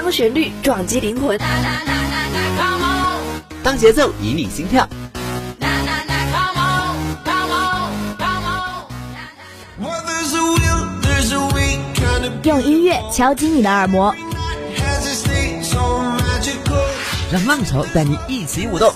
[0.00, 1.36] 当旋律撞击灵魂，
[3.64, 4.88] 当节奏引领心跳。
[12.44, 14.14] 用音乐敲击你的耳膜，
[17.32, 18.94] 让浪潮带你一起舞动。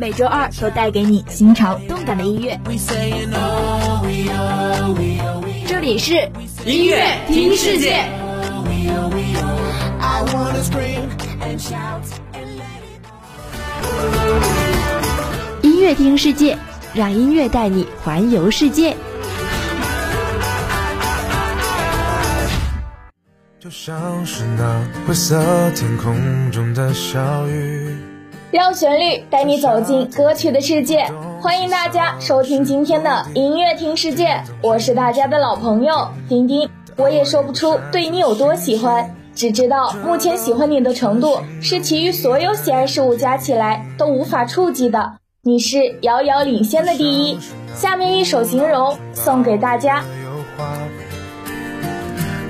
[0.00, 2.58] 每周二都带给你新潮动感的音乐。
[5.68, 6.28] 这里是
[6.64, 8.04] 音乐听世界。
[15.62, 16.58] 音乐听世界，
[16.94, 18.96] 让音乐带你环游世界。
[23.66, 25.36] 就像是那灰色
[25.74, 27.96] 天空中的小雨，
[28.52, 31.04] 让旋律带你走进歌曲的世界。
[31.40, 36.70] 欢迎大家收听今天的音乐听世界，我是大家的老朋友丁丁。
[36.94, 39.12] 我也说不出对你有多喜欢。
[39.34, 47.40] 只知道目前喜欢你的程度是其余所有喜爱事物加起来都无法触及的，你是遥遥领先的第一。
[47.74, 50.04] 下面一首形容送给大家。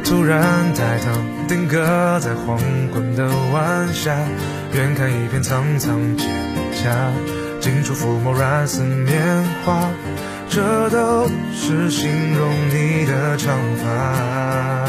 [0.09, 1.11] 突然抬头，
[1.49, 2.57] 定格在黄
[2.95, 4.17] 昏的晚霞，
[4.73, 6.29] 远看一片苍苍蒹
[6.73, 7.11] 葭，
[7.61, 9.91] 近处抚摸软似棉花，
[10.49, 14.87] 这都是形容你的长发。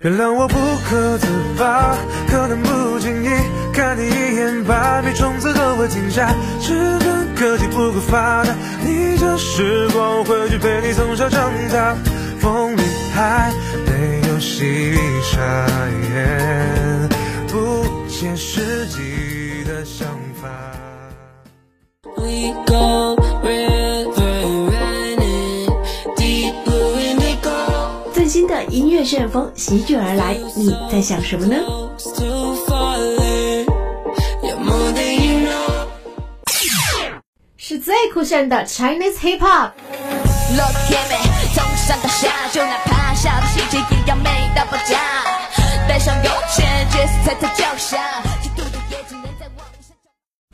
[0.00, 0.56] 原谅我不
[0.88, 1.26] 可自
[1.58, 1.94] 拔，
[2.28, 3.28] 可能不经意
[3.74, 6.34] 看你一眼，百米冲刺都会停下。
[6.58, 11.94] 只恨科技不够发达，逆着时光回去陪你从小长大。
[12.40, 12.82] 风里
[13.22, 13.52] 还
[13.86, 15.64] 没有细沙，
[17.46, 20.08] 不切实际的想
[20.40, 20.48] 法。
[22.16, 23.16] We go.
[28.26, 31.56] 新的音乐旋风席卷而来，你在想什么呢？
[37.58, 39.72] 是最酷炫的 Chinese Hip Hop。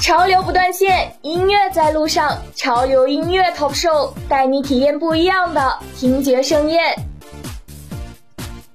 [0.00, 2.38] 潮流不断线，音乐在路上。
[2.54, 6.80] 潮流音乐 Top Show 带你体验不一样的听觉盛宴。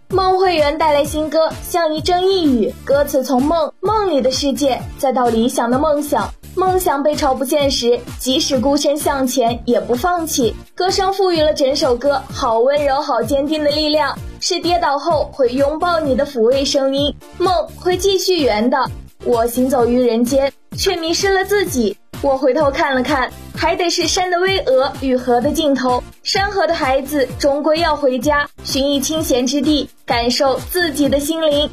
[0.09, 6.31] 梦会员带来新歌《像一阵一语》，歌词从梦梦里的世界，再到理想的梦想。
[6.55, 10.53] 梦想被嘲不现实，即使孤身向前也不放弃。
[10.75, 17.15] 歌声赋予了整首歌好温柔、好坚定的力量，是跌倒后会拥抱你的抚慰声音。
[17.39, 18.77] 梦会继续圆的。
[19.25, 21.97] 我行走于人间，却迷失了自己。
[22.21, 26.03] 我回头看了看，还得是山的巍峨与河的尽头。
[26.23, 31.69] 山河的孩子终归要回家，寻一清闲之地，感受自己的心灵。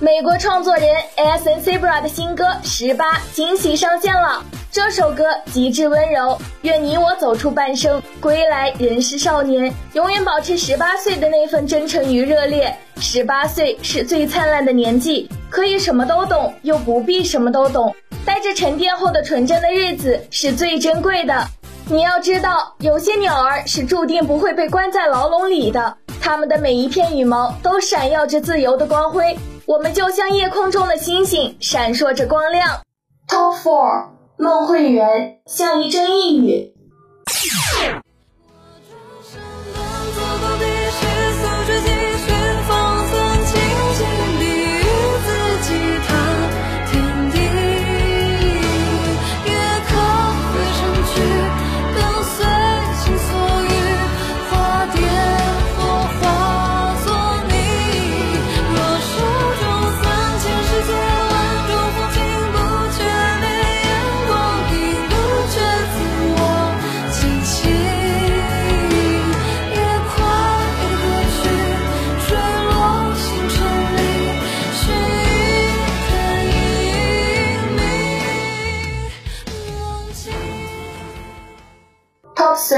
[0.00, 4.44] 美国创作人 S N Zebra 的新歌《十八》惊喜上线了。
[4.70, 12.76] 这首歌极致温柔，愿你我走出半生，归来仍是少年，永远保持十八岁的那份真诚与热烈。
[13.00, 17.94] 十八岁是最灿烂的年纪，可以什么都懂，又不必什么都懂。
[18.24, 21.46] 带着沉淀后的纯真的日子是最珍贵的。
[21.90, 29.38] 你要知道，有些鸟儿是注定不会被关在牢笼里的，它们的每一片羽毛都闪耀着自由的光辉。
[29.64, 32.80] 我们就像夜空中的星星，闪烁着光亮。
[33.26, 36.74] Top Four，梦慧圆，像一阵一语。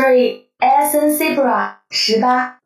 [0.01, 2.59] Three ASN Zebra 十八。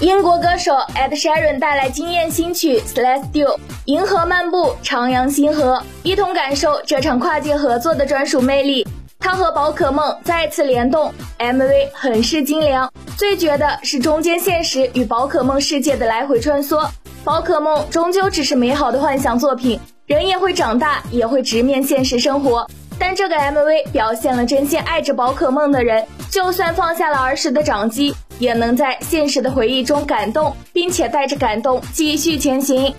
[0.00, 3.54] 英国歌手 Ed Sheeran 带来惊艳新曲《Celestial》，
[3.86, 8.86] 银河漫步，徜徉星河，一同感受这场跨界合作的专属魅力。
[9.18, 12.92] 他和宝可梦再次联动，MV 很是精良。
[13.16, 16.86] 最绝的是中间现实与宝可梦世界的来回穿梭。
[17.24, 22.68] 宝可梦终究只是美好的幻想作品，人也会长大，也会直面现实生活。
[22.98, 28.14] 但这个 MV 表现了真心爱着宝可梦的人，就算放下了儿时的掌机。
[28.38, 32.94] 也能在现实的回忆中感动，并且带着感动继续前行。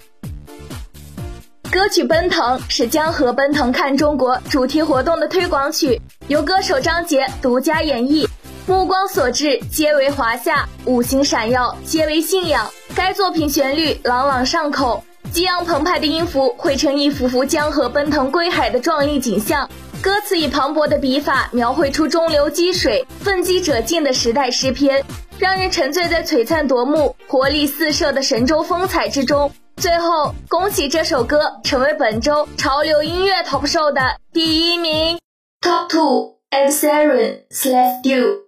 [1.69, 8.27] 歌曲《奔腾》是江河奔腾看中国主题活动的推广曲，由歌手张杰独家演绎。
[8.65, 12.69] 目光所至，皆为华夏；五星闪耀，皆为信仰。
[12.95, 19.69] 该作品旋律朗朗上口，激昂澎湃的音符汇成一幅幅江河奔腾归海的壮丽景象。
[20.01, 25.03] 歌词以磅礴的笔法描绘出中流击水、奋击者进的时代诗篇。
[25.39, 29.51] 让人沉醉在璀璨夺目、活力四射的神州风采之中。
[29.75, 34.01] 最后，恭喜这首歌成为本周潮流音乐 Top Show 的
[34.33, 35.19] 第一名。
[35.61, 38.47] Top Two Ed Sheeran Let's Do。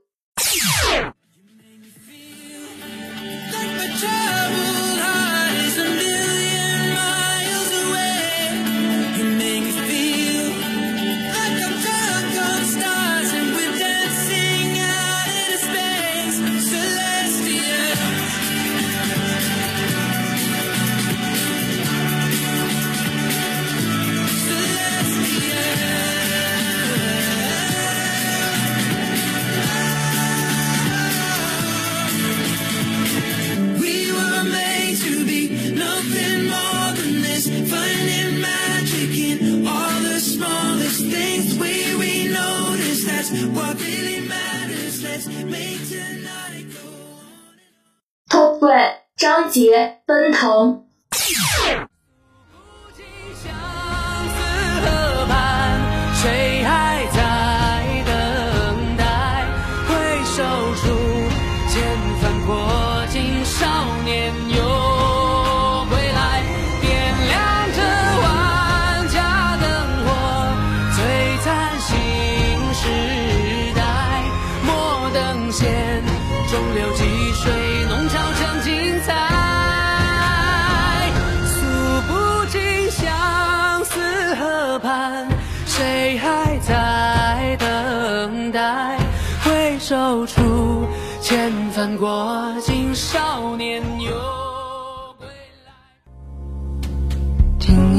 [48.59, 50.85] 对，张杰、奔腾。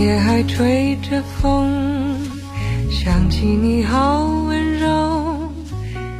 [0.00, 1.68] 夜还吹着风，
[2.90, 5.52] 想起你好温柔。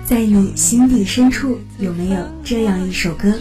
[0.04, 3.32] 在你心底深处，有没有这样一首歌，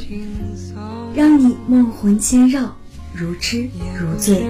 [1.14, 2.74] 让你梦魂牵绕，
[3.14, 3.70] 如痴
[4.00, 4.46] 如醉？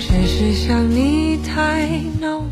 [0.00, 1.86] 只是想你太
[2.18, 2.46] 浓。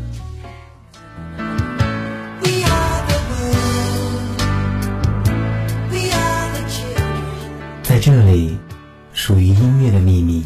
[7.81, 8.55] 在这里，
[9.11, 10.45] 属于音乐的秘密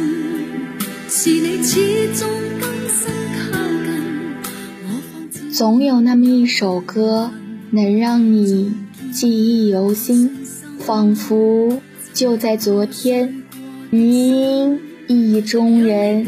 [5.61, 7.29] 总有那么一首歌，
[7.69, 8.73] 能让你
[9.13, 10.39] 记忆犹新，
[10.79, 11.79] 仿佛
[12.15, 13.43] 就在昨天。
[13.91, 16.25] 余音意中人。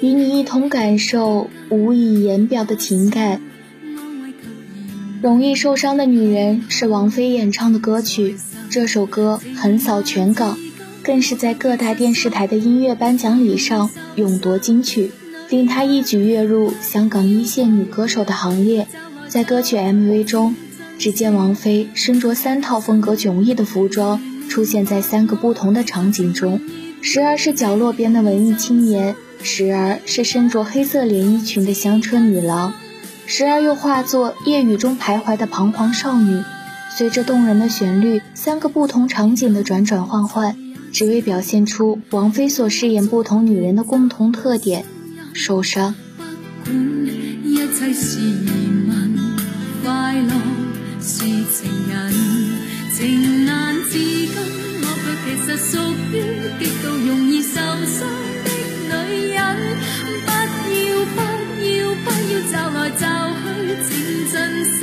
[0.00, 3.42] 与你一同感受无以言表的情感。
[5.20, 8.38] 容易受伤的女人是王菲演唱的歌曲，
[8.70, 10.56] 这首歌横扫全港，
[11.02, 15.10] 更是在各大电视台的音乐颁奖礼上勇夺金曲，
[15.50, 18.86] 令她一举跃入香港一线女歌手的行列。
[19.28, 20.54] 在歌曲 MV 中，
[20.98, 26.60] 只见王菲身着三套风格迥异的服装，出现在三个不同的场景中，
[27.02, 29.14] 时而是角落边的文艺青年。
[29.42, 32.74] 时而是身着黑色连衣裙的香车女郎，
[33.24, 36.42] 时而又化作夜雨中徘徊的彷徨少女。
[36.94, 40.54] 随着动人的旋律，三个不同场景的转转换换，
[40.92, 44.84] 只为表现出王菲所饰演不同女人的共同特点：
[45.32, 45.94] 受伤。
[60.26, 60.32] 不
[60.72, 61.18] 要不
[61.64, 63.02] 要不要找来找
[63.40, 63.42] 去，
[63.88, 63.90] 请
[64.32, 64.34] 珍
[64.64, 64.78] 惜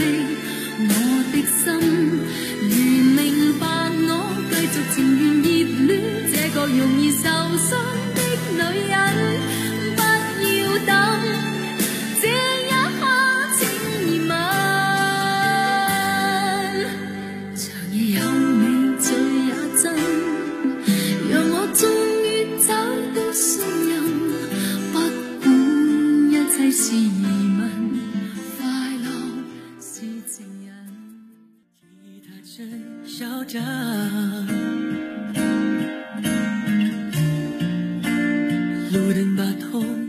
[32.55, 32.65] 声
[33.05, 33.61] 嚣张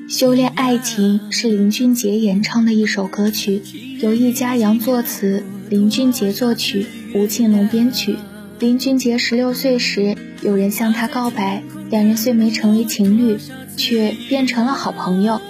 [0.08, 3.60] 修炼爱情是林俊杰演唱的一首歌曲，
[3.98, 8.14] 由易家扬作词，林俊杰作曲，吴庆隆编曲。
[8.60, 13.36] 林俊杰十六岁时，有人向他告白，两人虽没成为情侣，
[13.76, 15.40] 却变成了好朋友。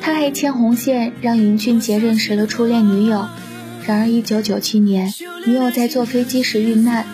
[0.00, 3.28] 他还牵红线，让林俊杰认识了初恋女友。
[3.88, 5.14] 然而，一九九七年，
[5.46, 7.06] 女友在坐飞机时遇难。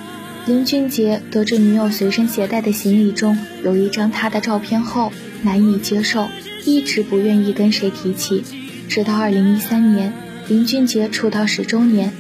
[0.45, 5.13] 林俊杰得知女友随身携带的行李中有一张他的照片后，
[5.43, 6.27] 难以接受，
[6.65, 8.43] 一直不愿意跟谁提起。
[8.89, 10.13] 直到二零一三年，
[10.49, 12.13] 林俊杰出道十周年，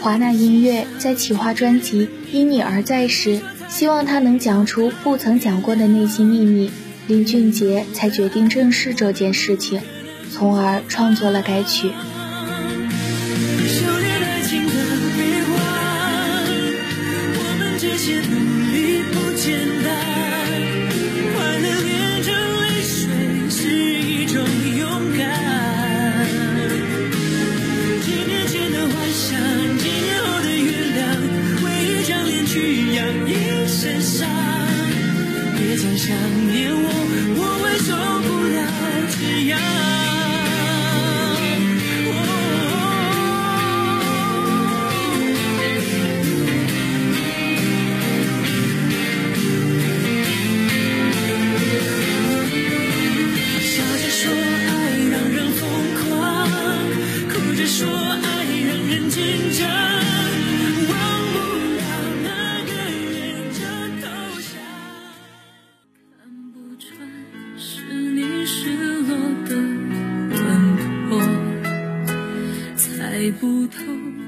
[0.00, 6.70] 华纳音乐在企划专辑《因你而在》时，希望他能讲出不曾讲过的内心秘密，
[7.08, 9.82] 林俊杰才决定正视这件事情，
[10.32, 11.90] 从而创作了该曲。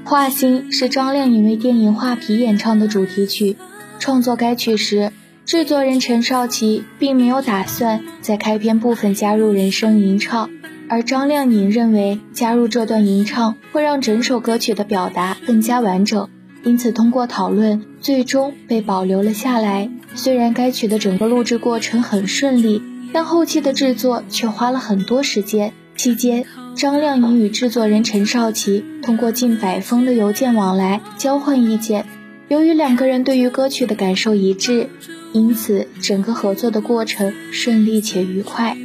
[0.03, 3.57] 画心是张靓颖为电影《画皮》演唱的主题曲。
[3.99, 5.11] 创作该曲时，
[5.45, 10.49] 制作人陈少琪并没有打算在开篇部分加入人声吟唱，
[10.89, 16.29] 而张靓颖认为加入这段吟唱会让整首歌曲的表达更加完整，
[16.63, 19.89] 因此通过讨论，最终被保留了下来。
[20.15, 22.81] 虽然该曲的整个录制过程很顺利，
[23.13, 26.45] 但后期的制作却花了很多时间，期间。
[26.75, 32.05] 张靓颖与制作人陈少琪通过近百封的邮件往来交换意见，
[32.47, 34.89] 由于两个人对于歌曲的感受一致，
[35.33, 38.77] 因此整个合作的过程顺利且愉快。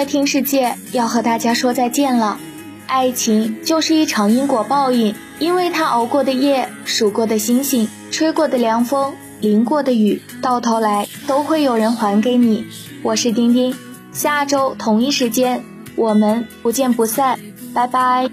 [0.00, 2.40] 乐听世界要和大家说再见了。
[2.86, 12.64] 爱情就是一场因果报应，因为他熬过的夜、数过的星星、吹过的凉风、淋过的雨，到头来都会有人还给你。
[13.02, 13.76] 我是丁丁，
[14.10, 15.62] 下周同一时间
[15.96, 17.38] 我们不见不散，
[17.74, 18.30] 拜拜。